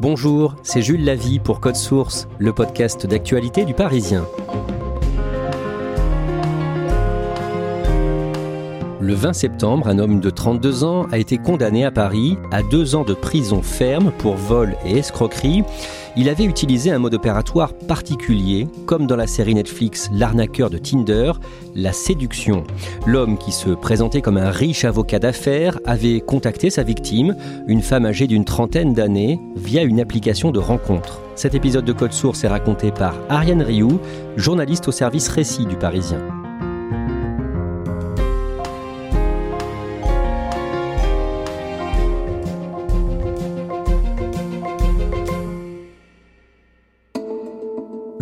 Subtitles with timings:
[0.00, 4.26] Bonjour, c'est Jules Lavie pour Code Source, le podcast d'actualité du Parisien.
[9.00, 12.94] Le 20 septembre, un homme de 32 ans a été condamné à Paris à deux
[12.94, 15.64] ans de prison ferme pour vol et escroquerie.
[16.16, 21.32] Il avait utilisé un mode opératoire particulier, comme dans la série Netflix L'arnaqueur de Tinder,
[21.74, 22.64] la séduction.
[23.06, 27.36] L'homme qui se présentait comme un riche avocat d'affaires avait contacté sa victime,
[27.68, 31.20] une femme âgée d'une trentaine d'années, via une application de rencontre.
[31.36, 34.00] Cet épisode de Code Source est raconté par Ariane Rioux,
[34.36, 36.20] journaliste au service récit du Parisien.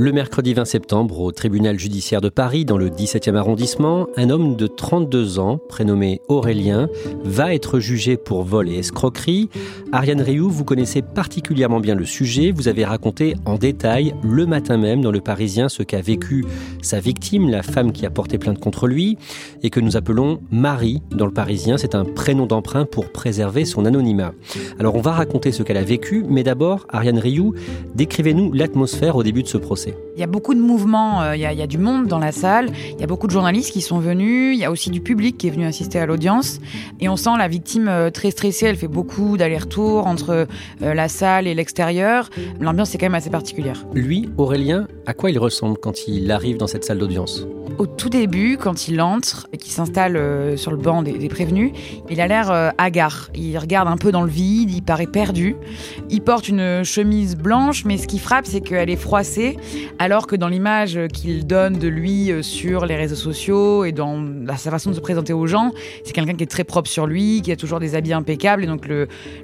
[0.01, 4.55] Le mercredi 20 septembre, au tribunal judiciaire de Paris, dans le 17e arrondissement, un homme
[4.55, 6.89] de 32 ans, prénommé Aurélien,
[7.25, 9.49] va être jugé pour vol et escroquerie.
[9.91, 12.53] Ariane Rioux, vous connaissez particulièrement bien le sujet.
[12.53, 16.45] Vous avez raconté en détail, le matin même, dans le Parisien, ce qu'a vécu
[16.81, 19.19] sa victime, la femme qui a porté plainte contre lui,
[19.65, 21.77] et que nous appelons Marie dans le Parisien.
[21.77, 24.33] C'est un prénom d'emprunt pour préserver son anonymat.
[24.79, 27.55] Alors, on va raconter ce qu'elle a vécu, mais d'abord, Ariane Rioux,
[27.97, 29.88] décrivez-nous l'atmosphère au début de ce procès.
[30.17, 32.07] Il y a beaucoup de mouvements, euh, il y, a, il y a du monde
[32.07, 34.71] dans la salle, il y a beaucoup de journalistes qui sont venus, il y a
[34.71, 36.61] aussi du public qui est venu assister à l'audience.
[37.01, 40.31] Et on sent la victime euh, très stressée, elle fait beaucoup d'allers-retours entre
[40.83, 42.31] euh, la salle et l'extérieur.
[42.61, 43.87] L'ambiance est quand même assez particulière.
[43.95, 47.47] Lui, Aurélien, à quoi il ressemble quand il arrive dans cette salle d'audience?
[47.77, 51.73] Au tout début, quand il entre et qu'il s'installe euh, sur le banc des, prévenus,
[52.09, 53.29] il a l'air euh, hagard.
[53.35, 55.55] Il regarde un peu dans le vide, il paraît perdu.
[56.09, 59.57] Il porte une chemise blanche, mais ce qui frappe, c'est qu'elle est froissée,
[59.99, 64.25] alors que dans l'image qu'il donne de lui euh, sur les réseaux sociaux et dans
[64.57, 65.73] sa façon de se présenter aux gens,
[66.05, 68.67] c'est quelqu'un qui est très propre sur lui, qui a toujours des habits impeccables, et
[68.67, 68.89] donc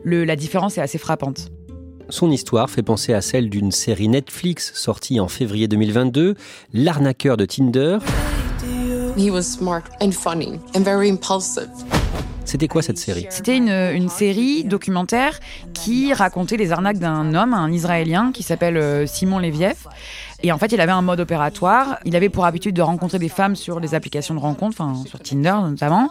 [0.05, 1.51] la différence est assez frappante.
[2.11, 6.35] Son histoire fait penser à celle d'une série Netflix sortie en février 2022,
[6.73, 7.99] L'arnaqueur de Tinder.
[9.17, 11.71] He was smart and funny and very impulsive.
[12.45, 13.27] C'était quoi cette série?
[13.31, 15.41] C'était une, une série documentaire
[15.73, 19.89] qui racontait les arnaques d'un homme, un Israélien, qui s'appelle euh, Simon Leviev.
[20.45, 21.99] Et en fait, il avait un mode opératoire.
[22.05, 25.19] Il avait pour habitude de rencontrer des femmes sur les applications de rencontre, enfin sur
[25.19, 26.11] Tinder notamment.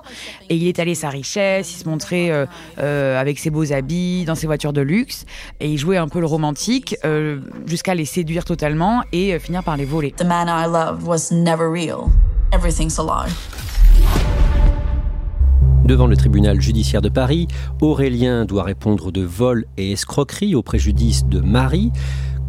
[0.50, 2.48] Et il étalait sa richesse, il se montrait euh,
[2.80, 5.26] euh, avec ses beaux habits, dans ses voitures de luxe.
[5.60, 9.64] Et il jouait un peu le romantique euh, jusqu'à les séduire totalement et euh, finir
[9.64, 10.14] par les voler.
[10.14, 12.10] The man I loved was never real.
[12.52, 13.32] Everything's a lie.
[15.86, 17.48] Devant le tribunal judiciaire de Paris,
[17.82, 21.92] Aurélien doit répondre de vol et escroquerie au préjudice de Marie.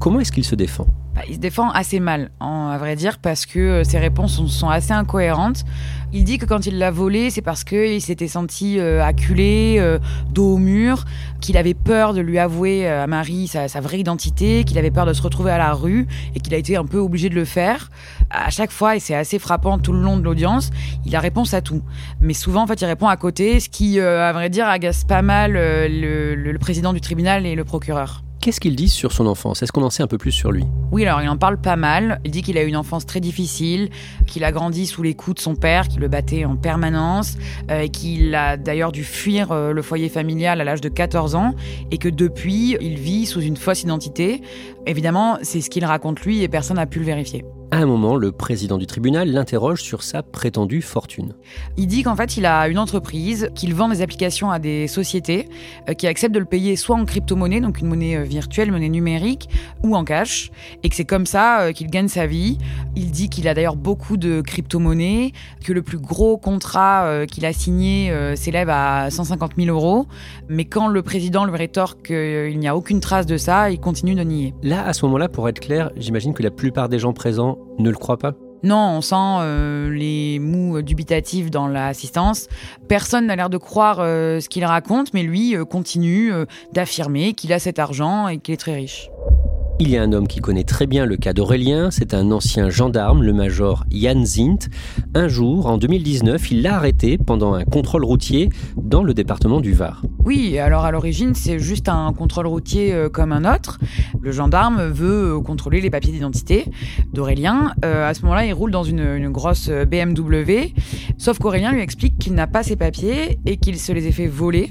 [0.00, 0.86] Comment est-ce qu'il se défend?
[1.14, 4.68] Bah, il se défend assez mal, à vrai dire, parce que euh, ses réponses sont,
[4.68, 5.64] assez incohérentes.
[6.12, 10.00] Il dit que quand il l'a volé, c'est parce qu'il s'était senti euh, acculé, euh,
[10.30, 11.04] dos au mur,
[11.40, 15.06] qu'il avait peur de lui avouer à Marie sa, sa vraie identité, qu'il avait peur
[15.06, 17.44] de se retrouver à la rue et qu'il a été un peu obligé de le
[17.44, 17.90] faire.
[18.30, 20.70] À chaque fois, et c'est assez frappant tout le long de l'audience,
[21.04, 21.82] il a réponse à tout.
[22.20, 25.22] Mais souvent, en fait, il répond à côté, ce qui, à vrai dire, agace pas
[25.22, 28.24] mal le président du tribunal et le procureur.
[28.44, 29.62] Qu'est-ce qu'il dit sur son enfance?
[29.62, 30.64] Est-ce qu'on en sait un peu plus sur lui?
[30.92, 32.20] Oui, alors il en parle pas mal.
[32.26, 33.88] Il dit qu'il a eu une enfance très difficile,
[34.26, 37.38] qu'il a grandi sous les coups de son père, qui le battait en permanence,
[37.70, 41.54] euh, qu'il a d'ailleurs dû fuir euh, le foyer familial à l'âge de 14 ans,
[41.90, 44.42] et que depuis, il vit sous une fausse identité.
[44.86, 47.46] Évidemment, c'est ce qu'il raconte lui, et personne n'a pu le vérifier.
[47.70, 51.34] À un moment, le président du tribunal l'interroge sur sa prétendue fortune.
[51.76, 55.48] Il dit qu'en fait, il a une entreprise, qu'il vend des applications à des sociétés
[55.88, 58.88] euh, qui acceptent de le payer soit en crypto-monnaie, donc une monnaie euh, virtuelle, monnaie
[58.88, 59.48] numérique,
[59.82, 60.50] ou en cash,
[60.82, 62.58] et que c'est comme ça euh, qu'il gagne sa vie.
[62.96, 65.32] Il dit qu'il a d'ailleurs beaucoup de crypto-monnaies,
[65.64, 70.06] que le plus gros contrat qu'il a signé s'élève à 150 000 euros,
[70.48, 74.14] mais quand le président lui rétorque qu'il n'y a aucune trace de ça, il continue
[74.14, 74.54] de nier.
[74.62, 77.90] Là, à ce moment-là, pour être clair, j'imagine que la plupart des gens présents ne
[77.90, 78.34] le croient pas.
[78.64, 82.48] Non, on sent euh, les mous dubitatifs dans l'assistance.
[82.88, 86.32] Personne n'a l'air de croire euh, ce qu'il raconte, mais lui euh, continue
[86.72, 89.10] d'affirmer qu'il a cet argent et qu'il est très riche.
[89.80, 92.70] Il y a un homme qui connaît très bien le cas d'Aurélien, c'est un ancien
[92.70, 94.58] gendarme, le major Jan Zint.
[95.14, 99.72] Un jour, en 2019, il l'a arrêté pendant un contrôle routier dans le département du
[99.72, 100.00] Var.
[100.24, 103.78] Oui, alors à l'origine, c'est juste un contrôle routier euh, comme un autre.
[104.22, 106.64] Le gendarme veut euh, contrôler les papiers d'identité
[107.12, 107.74] d'Aurélien.
[107.84, 110.72] Euh, à ce moment-là, il roule dans une, grosse BMW.
[111.18, 114.26] Sauf qu'Aurélien lui explique qu'il n'a pas ses papiers et qu'il se les a fait
[114.26, 114.70] voler.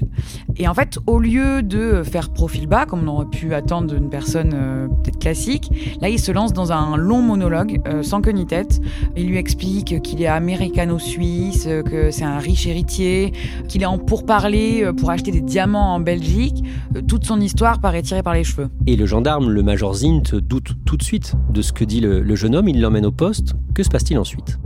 [0.56, 4.08] Et en fait, au lieu de faire profil bas, comme on aurait pu attendre d'une
[4.08, 5.70] personne peut-être classique,
[6.00, 8.80] là, il se lance dans un long monologue sans queue ni tête.
[9.16, 13.32] Il lui explique qu'il est américano-suisse, que c'est un riche héritier,
[13.68, 16.64] qu'il est en pourparler pour acheter des diamants en Belgique,
[16.96, 18.68] euh, toute son histoire paraît tirée par les cheveux.
[18.86, 22.20] Et le gendarme, le major Zint, doute tout de suite de ce que dit le,
[22.20, 23.54] le jeune homme, il l'emmène au poste.
[23.74, 24.58] Que se passe-t-il ensuite?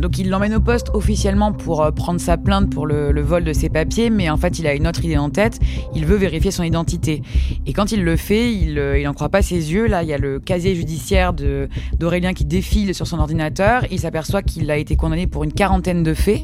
[0.00, 3.52] Donc il l'emmène au poste officiellement pour euh, prendre sa plainte pour le, vol de
[3.52, 5.60] ses papiers, mais en fait il a une autre idée en tête,
[5.94, 7.22] il veut vérifier son identité.
[7.66, 10.12] Et quand il le fait, il n'en euh, croit pas ses yeux, là il y
[10.12, 14.96] a le casier judiciaire d'Aurélien qui défile sur son ordinateur, il s'aperçoit qu'il a été
[14.96, 16.42] condamné pour une quarantaine de faits,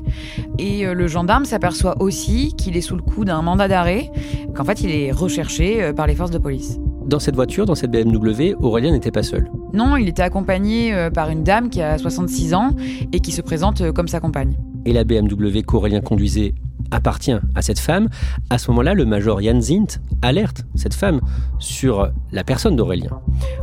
[0.59, 4.11] et euh, le gendarme s'aperçoit aussi qu'il est sous le coup d'un mandat d'arrêt,
[4.55, 6.79] qu'en fait il est recherché par les forces de police.
[7.07, 9.49] Dans cette voiture, dans cette BMW, Aurélien n'était pas seul.
[9.73, 12.75] Non, il était accompagné euh, par une dame qui a 66 ans
[13.13, 14.57] et qui se présente euh, comme sa compagne.
[14.87, 16.55] Et la BMW qu'Aurélien conduisait
[16.91, 18.09] appartient à cette femme,
[18.51, 19.87] à ce moment-là, le major Jan Zint
[20.23, 21.21] alerte cette femme
[21.59, 23.21] sur la personne d'Aurélien.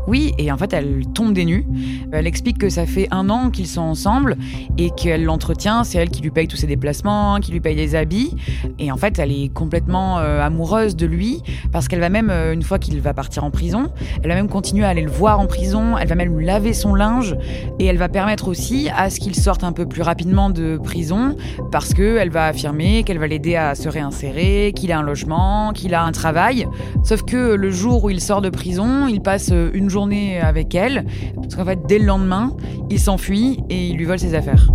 [0.07, 1.65] Oui, et en fait, elle tombe des nues.
[2.11, 4.37] Elle explique que ça fait un an qu'ils sont ensemble
[4.77, 5.83] et qu'elle l'entretient.
[5.83, 8.35] C'est elle qui lui paye tous ses déplacements, qui lui paye des habits.
[8.79, 11.41] Et en fait, elle est complètement euh, amoureuse de lui
[11.71, 13.89] parce qu'elle va même, euh, une fois qu'il va partir en prison,
[14.21, 15.97] elle va même continuer à aller le voir en prison.
[15.97, 17.35] Elle va même laver son linge
[17.79, 21.35] et elle va permettre aussi à ce qu'il sorte un peu plus rapidement de prison
[21.71, 25.93] parce qu'elle va affirmer qu'elle va l'aider à se réinsérer, qu'il a un logement, qu'il
[25.93, 26.67] a un travail.
[27.03, 31.05] Sauf que le jour où il sort de prison, il passe une journée avec elle.
[31.35, 32.55] Parce qu'en fait, dès le lendemain,
[32.89, 34.67] il s'enfuit et il lui vole ses affaires.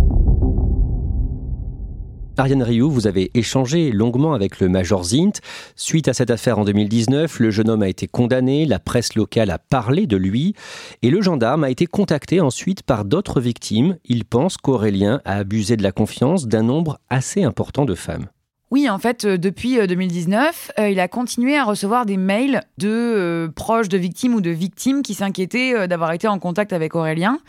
[2.39, 5.33] Ariane Rioux, vous avez échangé longuement avec le Major Zint.
[5.75, 9.51] Suite à cette affaire en 2019, le jeune homme a été condamné, la presse locale
[9.51, 10.55] a parlé de lui
[11.01, 13.97] et le gendarme a été contacté ensuite par d'autres victimes.
[14.05, 18.27] Il pense qu'Aurélien a abusé de la confiance d'un nombre assez important de femmes.
[18.71, 22.61] Oui, en fait, euh, depuis 2019, euh, euh, il a continué à recevoir des mails
[22.77, 27.39] de proches de victimes ou de victimes qui s'inquiétaient d'avoir été en contact avec Aurélien.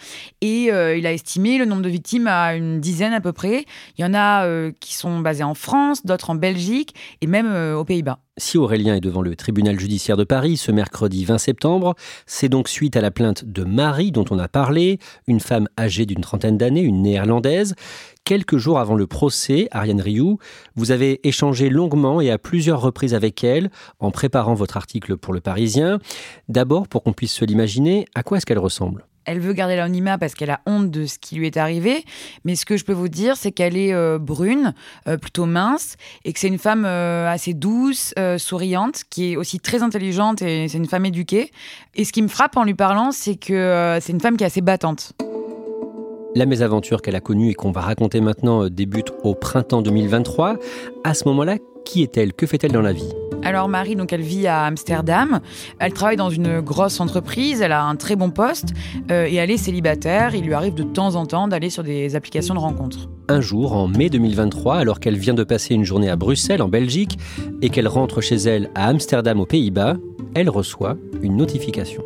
[0.41, 3.67] Et il a estimé le nombre de victimes à une dizaine à peu près.
[3.99, 7.85] Il y en a qui sont basées en France, d'autres en Belgique et même aux
[7.85, 8.19] Pays-Bas.
[8.39, 11.95] Si Aurélien est devant le tribunal judiciaire de Paris ce mercredi 20 septembre,
[12.27, 16.07] c'est donc suite à la plainte de Marie dont on a parlé, une femme âgée
[16.07, 17.75] d'une trentaine d'années, une néerlandaise.
[18.25, 20.39] Quelques jours avant le procès, Ariane Rioux,
[20.75, 25.35] vous avez échangé longuement et à plusieurs reprises avec elle en préparant votre article pour
[25.35, 25.99] le Parisien.
[26.49, 29.07] D'abord, pour qu'on puisse se l'imaginer, à quoi est-ce qu'elle ressemble?
[29.25, 32.05] Elle veut garder l'anonymat parce qu'elle a honte de ce qui lui est arrivé.
[32.45, 34.75] Mais ce que je peux vous dire, c'est qu'elle est euh, brune,
[35.09, 39.61] euh, plutôt mince, et que c'est une femme euh, assez douce, souriante, qui est aussi
[39.61, 41.51] très intelligente et c'est une femme éduquée.
[41.95, 44.47] Et ce qui me frappe en lui parlant, c'est que c'est une femme qui est
[44.47, 45.13] assez battante.
[46.35, 50.57] La mésaventure qu'elle a connue et qu'on va raconter maintenant débute au printemps 2023.
[51.03, 52.33] À ce moment-là, qui est-elle?
[52.33, 53.11] Que fait-elle dans la vie?
[53.43, 55.41] Alors Marie, donc elle vit à Amsterdam.
[55.79, 57.61] Elle travaille dans une grosse entreprise.
[57.63, 58.75] Elle a un très bon poste
[59.11, 60.35] euh, et elle est célibataire.
[60.35, 63.09] Il lui arrive de temps en temps d'aller sur des applications de rencontres.
[63.29, 66.69] Un jour, en mai 2023, alors qu'elle vient de passer une journée à Bruxelles, en
[66.69, 67.19] Belgique,
[67.63, 69.97] et qu'elle rentre chez elle à Amsterdam, aux Pays-Bas,
[70.35, 72.03] elle reçoit une notification.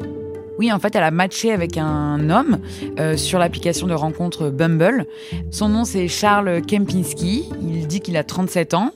[0.58, 2.58] Oui, en fait, elle a matché avec un homme
[2.98, 5.06] euh, sur l'application de rencontre Bumble.
[5.50, 7.48] Son nom, c'est Charles Kempinski.
[7.60, 8.92] Il dit qu'il a 37 ans.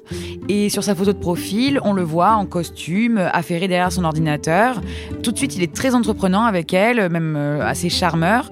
[0.49, 4.81] Et sur sa photo de profil, on le voit en costume, affairé derrière son ordinateur.
[5.23, 8.51] Tout de suite, il est très entreprenant avec elle, même euh, assez charmeur.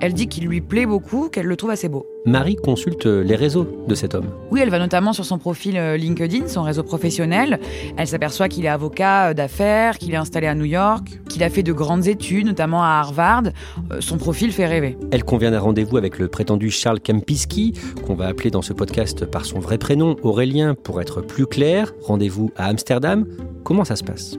[0.00, 2.06] Elle dit qu'il lui plaît beaucoup, qu'elle le trouve assez beau.
[2.26, 4.26] Marie consulte les réseaux de cet homme.
[4.50, 7.60] Oui, elle va notamment sur son profil euh, LinkedIn, son réseau professionnel.
[7.96, 11.62] Elle s'aperçoit qu'il est avocat d'affaires, qu'il est installé à New York, qu'il a fait
[11.62, 13.44] de grandes études notamment à Harvard.
[13.92, 14.98] Euh, son profil fait rêver.
[15.12, 19.24] Elle convient d'un rendez-vous avec le prétendu Charles Kempiski, qu'on va appeler dans ce podcast
[19.24, 21.92] par son vrai prénom, Aurélien, pour être plus clair.
[22.02, 23.24] Rendez-vous à Amsterdam.
[23.66, 24.38] Comment ça se passe?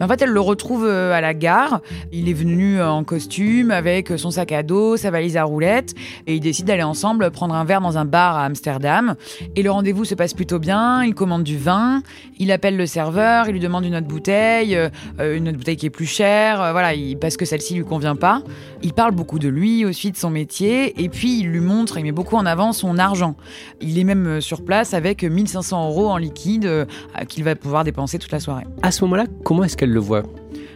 [0.00, 1.80] En fait, elle le retrouve euh, à la gare.
[2.10, 5.94] Il est venu euh, en costume avec son sac à dos, sa valise à roulettes,
[6.26, 9.14] et ils décident d'aller ensemble prendre un verre dans un bar à Amsterdam.
[9.54, 11.04] Et le rendez-vous se passe plutôt bien.
[11.04, 12.02] Il commande du vin,
[12.40, 14.76] il appelle le serveur, il lui demande une autre bouteille,
[15.20, 16.56] une autre bouteille qui est plus chère.
[16.72, 18.42] Voilà, il, parce que celle-ci lui convient pas.
[18.82, 22.02] Il parle beaucoup de lui aussi, de son métier, et puis il lui montre, il
[22.02, 23.36] met beaucoup en avant son argent.
[23.80, 26.84] Il est même euh, sur place avec 1500 euros en liquide euh,
[27.28, 28.63] qu'il va pouvoir dépenser toute la soirée.
[28.82, 30.22] À ce moment-là, comment est-ce qu'elle le voit?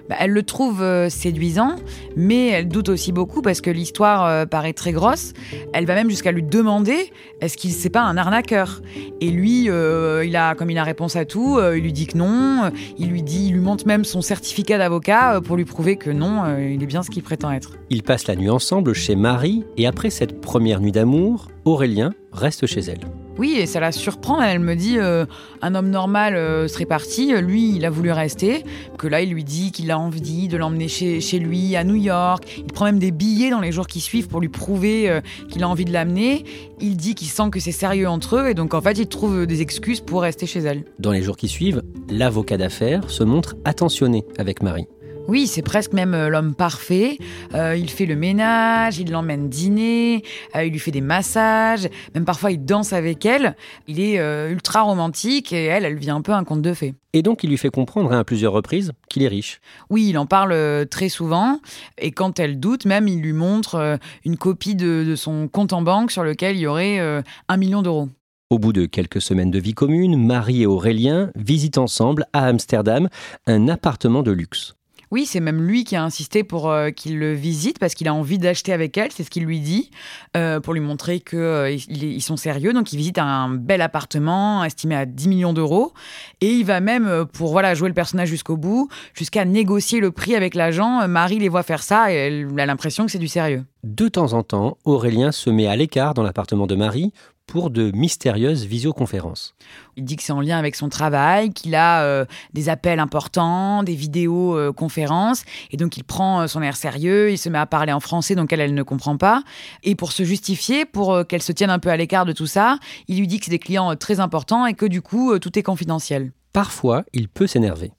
[0.08, 1.76] Bah, elle le trouve euh, séduisant,
[2.16, 5.34] mais elle doute aussi beaucoup parce que l'histoire euh, paraît très grosse.
[5.74, 8.80] Elle va même jusqu'à lui demander est-ce qu'il c'est pas un arnaqueur?
[9.20, 12.16] Et lui, euh, il a comme il a réponse à tout, il lui dit que
[12.16, 12.70] non.
[12.96, 16.56] Il lui dit, il lui montre même son certificat d'avocat pour lui prouver que non,
[16.58, 17.72] il est bien ce qu'il prétend être.
[17.90, 22.66] Ils passent la nuit ensemble chez Marie et après cette première nuit d'amour, Aurélien reste
[22.66, 23.00] chez elle.
[23.38, 24.42] Oui, et ça la surprend.
[24.42, 25.24] Elle me dit euh,
[25.62, 27.32] un homme normal euh, serait parti.
[27.40, 28.64] Lui, il a voulu rester.
[28.98, 32.44] Que là, il lui dit qu'il a envie de l'emmener chez, lui à New York.
[32.58, 35.62] Il prend même des billets dans les jours qui suivent pour lui prouver euh, qu'il
[35.62, 36.44] a envie de l'amener.
[36.80, 39.46] Il dit qu'il sent que c'est sérieux entre eux et donc en fait, il trouve
[39.46, 40.84] des excuses pour rester chez elle.
[40.98, 44.88] Dans les jours qui suivent, l'avocat d'affaires se montre attentionné avec Marie.
[45.28, 47.18] Oui, c'est presque même euh, l'homme parfait.
[47.54, 50.24] Euh, il fait le ménage, il l'emmène dîner,
[50.56, 53.54] euh, il lui fait des massages, même parfois il danse avec elle.
[53.86, 54.16] Il est
[54.50, 56.94] ultra romantique et elle, elle vient un peu un conte de fées.
[57.12, 59.60] Et donc il lui fait comprendre à plusieurs reprises qu'il est riche.
[59.90, 61.60] Oui, il en parle très souvent.
[61.98, 65.82] Et quand elle doute, même il lui montre une copie de, de son compte en
[65.82, 68.08] banque sur lequel il y aurait un million d'euros.
[68.50, 73.08] Au bout de quelques semaines de vie commune, Marie et Aurélien visitent ensemble à Amsterdam
[73.46, 74.77] un appartement de luxe.
[75.10, 78.14] Oui, c'est même lui qui a insisté pour euh, qu'il le visite parce qu'il a
[78.14, 79.90] envie d'acheter avec elle, c'est ce qu'il lui dit,
[80.36, 82.72] euh, pour lui montrer qu'ils euh, sont sérieux.
[82.72, 85.92] Donc il visite un bel appartement estimé à 10 millions d'euros
[86.40, 90.34] et il va même, pour voilà, jouer le personnage jusqu'au bout, jusqu'à négocier le prix
[90.34, 91.08] avec l'agent.
[91.08, 93.64] Marie les voit faire ça et elle a l'impression que c'est du sérieux.
[93.84, 97.12] De temps en temps, Aurélien se met à l'écart dans l'appartement de Marie
[97.48, 99.54] pour de mystérieuses visioconférences.
[99.96, 103.82] Il dit que c'est en lien avec son travail, qu'il a euh, des appels importants,
[103.82, 107.66] des vidéoconférences, euh, et donc il prend euh, son air sérieux, il se met à
[107.66, 109.42] parler en français, donc elle, elle ne comprend pas.
[109.82, 112.78] Et pour se justifier, pour qu'elle se tienne un peu à l'écart de tout ça,
[113.08, 115.62] il lui dit que c'est des clients très importants et que du coup, tout est
[115.62, 116.32] confidentiel.
[116.52, 117.92] Parfois, il peut s'énerver.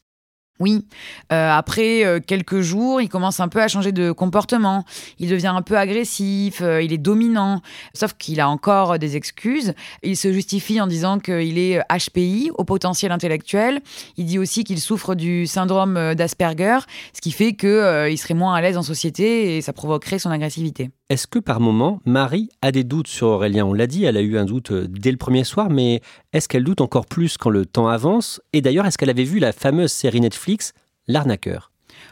[0.62, 0.86] Oui,
[1.32, 4.84] euh, après euh, quelques jours, il commence un peu à changer de comportement.
[5.18, 7.62] Il devient un peu agressif, euh, il est dominant,
[7.94, 9.74] sauf qu'il a encore des excuses.
[10.04, 13.80] Il se justifie en disant qu'il est HPI, au potentiel intellectuel.
[14.18, 16.80] Il dit aussi qu'il souffre du syndrome d'Asperger,
[17.14, 20.92] ce qui fait qu'il serait moins à l'aise en société et ça provoquerait son agressivité.
[21.10, 23.66] Est-ce que par moment, Marie a des doutes sur Aurélien?
[23.66, 26.02] On l'a dit, elle a eu un doute dès le premier soir, mais
[26.34, 28.40] est-ce qu'elle doute encore plus quand le temps avance?
[28.54, 30.74] Et d'ailleurs, est-ce qu'elle avait vu la fameuse série Netflix,
[31.08, 31.72] L'arnaqueur?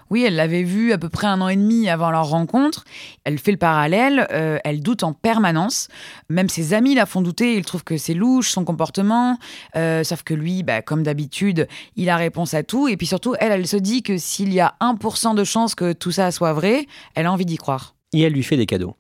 [0.10, 2.86] Oui, elle l'avait vu à peu près un an et demi avant leur rencontre.
[3.24, 5.90] Elle fait le parallèle, euh, elle doute en permanence.
[6.30, 9.38] Même ses amis la font douter, ils trouvent que c'est louche, son comportement.
[9.76, 12.88] Euh, sauf que lui, bah, comme d'habitude, il a réponse à tout.
[12.88, 15.94] Et puis surtout, elle, elle se dit que s'il y a 1% de chance que
[15.94, 17.94] tout ça soit vrai, elle a envie d'y croire.
[18.14, 18.96] Et elle lui fait des cadeaux.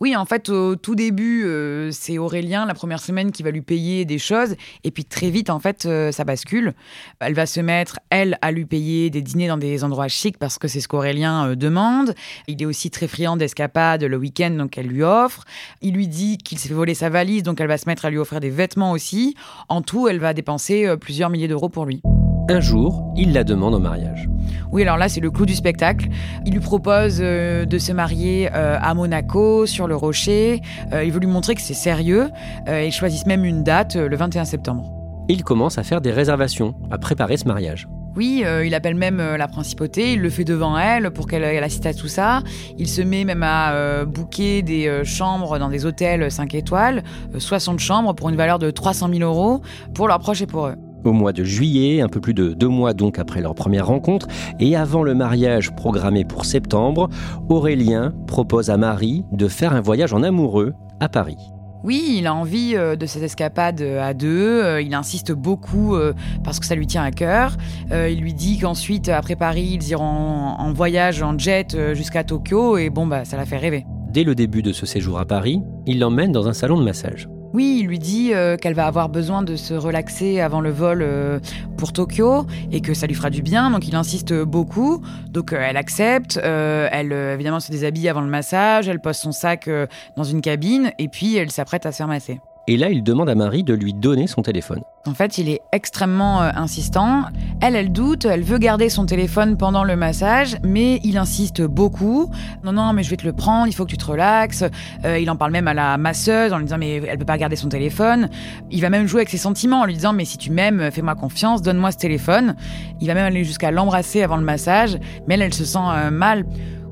[0.00, 3.62] Oui, en fait, au tout début, euh, c'est Aurélien, la première semaine, qui va lui
[3.62, 4.56] payer des choses.
[4.82, 6.74] Et puis très vite, en fait, euh, ça bascule.
[7.20, 10.58] Elle va se mettre, elle, à lui payer des dîners dans des endroits chics parce
[10.58, 12.14] que c'est ce qu'Aurélien euh, demande.
[12.48, 15.44] Il est aussi très friand d'escapades le week-end, donc elle lui offre.
[15.80, 18.10] Il lui dit qu'il s'est fait voler sa valise, donc elle va se mettre à
[18.10, 19.34] lui offrir des vêtements aussi.
[19.68, 22.02] En tout, elle va dépenser plusieurs milliers d'euros pour lui.
[22.50, 24.28] Un jour, il la demande en mariage.
[24.70, 26.08] Oui, alors là, c'est le clou du spectacle.
[26.44, 30.60] Il lui propose euh, de se marier euh, à Monaco, sur le rocher.
[30.92, 32.28] Euh, il veut lui montrer que c'est sérieux.
[32.68, 34.92] ils choisissent même une date, le 21 septembre.
[35.30, 37.88] Il commence à faire des réservations, à préparer ce mariage.
[38.14, 41.94] Oui, il appelle même la principauté, il le fait devant elle pour qu'elle assiste à
[41.94, 42.42] tout ça.
[42.78, 47.02] Il se met même à booker des chambres dans des hôtels 5 étoiles,
[47.36, 49.62] 60 chambres pour une valeur de 300 000 euros
[49.94, 52.68] pour leurs proches et pour eux au mois de juillet, un peu plus de deux
[52.68, 54.26] mois donc après leur première rencontre,
[54.60, 57.08] et avant le mariage programmé pour septembre,
[57.48, 61.38] Aurélien propose à Marie de faire un voyage en amoureux à Paris.
[61.84, 64.62] Oui, il a envie euh, de cette escapade euh, à deux.
[64.62, 65.94] Euh, il insiste beaucoup
[66.42, 67.56] parce que ça lui tient à cœur.
[67.90, 72.88] Il lui dit qu'ensuite, après Paris, ils iront en voyage en jet jusqu'à Tokyo et
[72.88, 73.84] bon, bah, ça l'a fait rêver.
[74.10, 77.28] Dès le début de ce séjour à Paris, il l'emmène dans un salon de massage.
[77.54, 81.02] Oui, il lui dit euh, qu'elle va avoir besoin de se relaxer avant le vol
[81.02, 81.38] euh,
[81.76, 85.00] pour Tokyo et que ça lui fera du bien, donc il insiste beaucoup.
[85.28, 89.70] Donc euh, elle accepte, elle évidemment se déshabille avant le massage, elle pose son sac
[90.16, 92.40] dans une cabine et puis elle s'apprête à se faire masser.
[92.66, 94.80] Et là, il demande à Marie de lui donner son téléphone.
[95.06, 97.24] En fait, il est extrêmement euh, insistant.
[97.60, 102.30] Elle, elle doute, elle veut garder son téléphone pendant le massage, mais il insiste beaucoup.
[102.64, 104.64] Non, non, mais je vais te le prendre, il faut que tu te relaxes.
[105.04, 107.36] Euh, il en parle même à la masseuse en lui disant, mais elle peut pas
[107.36, 108.30] garder son téléphone.
[108.70, 111.16] Il va même jouer avec ses sentiments en lui disant, mais si tu m'aimes, fais-moi
[111.16, 112.56] confiance, donne-moi ce téléphone.
[113.02, 114.96] Il va même aller jusqu'à l'embrasser avant le massage,
[115.28, 116.46] mais elle, elle se sent euh, mal.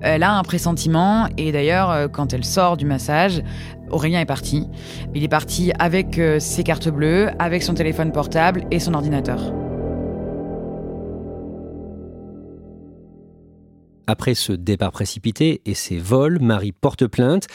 [0.04, 3.40] Elle a un pressentiment et d'ailleurs, quand elle sort du massage,
[3.92, 4.68] Aurélien est parti.
[5.14, 9.61] Il est parti avec euh, ses cartes bleues, avec son téléphone portable et son ordinateur.
[14.06, 17.46] Après ce départ précipité et ces vols, Marie porte plainte.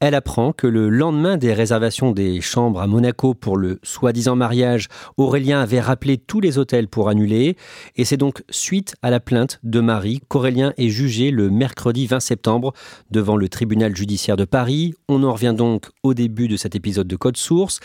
[0.00, 4.88] Elle apprend que le lendemain des réservations des chambres à Monaco pour le soi-disant mariage,
[5.16, 7.56] Aurélien avait rappelé tous les hôtels pour annuler.
[7.96, 12.20] Et c'est donc suite à la plainte de Marie qu'Aurélien est jugé le mercredi 20
[12.20, 12.72] septembre
[13.10, 14.94] devant le tribunal judiciaire de Paris.
[15.08, 17.80] On en revient donc au début de cet épisode de Code Source.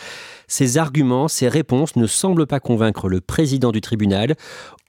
[0.46, 4.34] Ces arguments, ces réponses ne semblent pas convaincre le président du tribunal.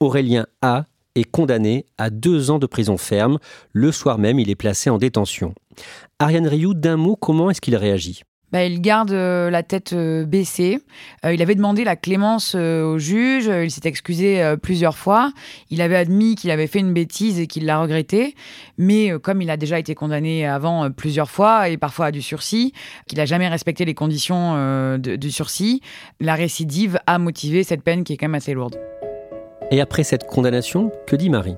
[0.00, 3.38] Aurélien A est condamné à deux ans de prison ferme.
[3.72, 5.54] Le soir même, il est placé en détention.
[6.18, 8.22] Ariane Rioux, d'un mot, comment est-ce qu'il réagit?
[8.54, 10.78] Bah, il garde euh, la tête euh, baissée.
[11.24, 15.32] Euh, il avait demandé la clémence au juge, il s'est excusé plusieurs fois.
[15.70, 18.36] Il avait admis qu'il avait fait une bêtise et qu'il l'a regretté.
[18.78, 22.72] Mais comme il a déjà été condamné avant plusieurs fois et parfois à du sursis,
[23.08, 25.80] qu'il n'a jamais respecté les conditions du sursis,
[26.20, 28.78] la récidive a motivé cette peine qui est quand même assez lourde.
[29.74, 31.56] Et après cette condamnation, que dit Marie?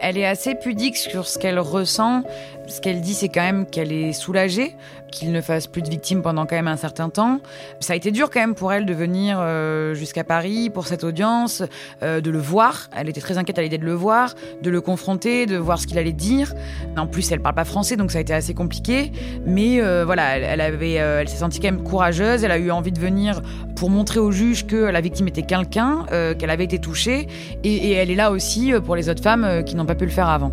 [0.00, 2.24] Elle est assez pudique sur ce qu'elle ressent.
[2.66, 4.76] Ce qu'elle dit, c'est quand même qu'elle est soulagée,
[5.10, 7.40] qu'il ne fasse plus de victimes pendant quand même un certain temps.
[7.80, 11.04] Ça a été dur quand même pour elle de venir euh, jusqu'à Paris pour cette
[11.04, 11.62] audience,
[12.02, 12.88] euh, de le voir.
[12.96, 15.86] Elle était très inquiète à l'idée de le voir, de le confronter, de voir ce
[15.86, 16.54] qu'il allait dire.
[16.96, 19.12] En plus, elle parle pas français, donc ça a été assez compliqué.
[19.44, 22.44] Mais euh, voilà, elle, s'est sentie quand même courageuse.
[22.44, 23.42] Elle a eu envie de venir
[23.76, 26.06] pour montrer au juge que la victime était quelqu'un,
[26.38, 27.26] qu'elle avait été touchée.
[27.64, 30.28] Et, elle est là aussi pour les autres femmes qui n'ont pas pu le faire
[30.28, 30.52] avant.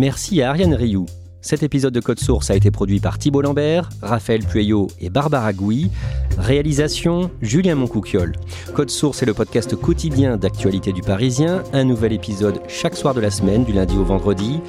[0.00, 1.04] Merci à Ariane Rioux.
[1.42, 5.52] Cet épisode de Code Source a été produit par Thibault Lambert, Raphaël Pueyo et Barbara
[5.52, 5.90] Gouy.
[6.38, 8.32] Réalisation Julien Moncouquiol.
[8.72, 11.62] Code Source est le podcast quotidien d'actualité du Parisien.
[11.74, 14.60] Un nouvel épisode chaque soir de la semaine, du lundi au vendredi.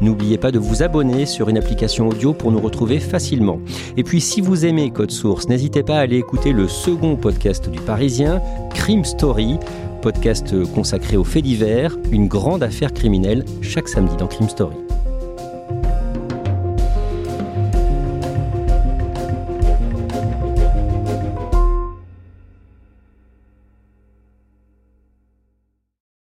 [0.00, 3.60] N'oubliez pas de vous abonner sur une application audio pour nous retrouver facilement.
[3.96, 7.70] Et puis si vous aimez Code Source, n'hésitez pas à aller écouter le second podcast
[7.70, 8.42] du Parisien,
[8.74, 9.56] Crime Story
[10.00, 14.89] podcast consacré aux faits divers, une grande affaire criminelle chaque samedi dans Crime Story.